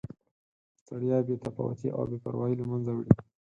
[0.79, 3.11] ستړیا، بې تفاوتي او بې پروایي له مینځه وړي.